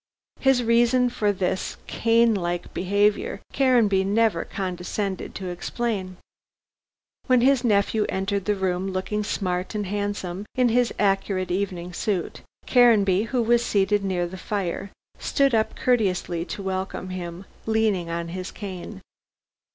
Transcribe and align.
His 0.39 0.63
reason 0.63 1.11
for 1.11 1.31
this 1.31 1.77
Cainlike 1.85 2.73
behavior, 2.73 3.39
Caranby 3.53 4.03
never 4.03 4.43
condescended 4.43 5.35
to 5.35 5.49
explain. 5.49 6.17
When 7.27 7.41
his 7.41 7.63
nephew 7.63 8.07
entered 8.09 8.45
the 8.45 8.55
room, 8.55 8.87
looking 8.93 9.23
smart 9.23 9.75
and 9.75 9.85
handsome 9.85 10.47
in 10.55 10.69
his 10.69 10.91
accurate 10.97 11.51
evening 11.51 11.93
suit, 11.93 12.41
Caranby, 12.65 13.27
who 13.27 13.43
was 13.43 13.63
seated 13.63 14.03
near 14.03 14.25
the 14.25 14.37
fire, 14.37 14.89
stood 15.19 15.53
up 15.53 15.75
courteously 15.79 16.45
to 16.45 16.63
welcome 16.63 17.09
him, 17.11 17.45
leaning 17.67 18.09
on 18.09 18.29
his 18.29 18.49
cane. 18.49 19.01